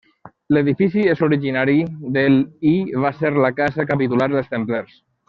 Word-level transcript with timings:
L'edifici 0.55 1.03
és 1.11 1.19
originari 1.27 1.75
del 2.17 2.39
i 2.71 2.75
va 3.05 3.13
ser 3.21 3.33
la 3.47 3.53
casa 3.63 3.87
capitular 3.93 4.29
dels 4.37 4.51
templers. 4.57 4.99